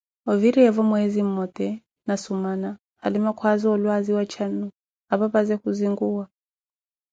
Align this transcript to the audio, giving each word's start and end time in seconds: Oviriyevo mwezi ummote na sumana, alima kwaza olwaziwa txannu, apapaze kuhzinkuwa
Oviriyevo 0.31 0.83
mwezi 0.89 1.17
ummote 1.25 1.67
na 2.07 2.15
sumana, 2.23 2.69
alima 3.05 3.31
kwaza 3.37 3.65
olwaziwa 3.75 4.23
txannu, 4.31 4.67
apapaze 5.13 5.55
kuhzinkuwa 5.61 6.25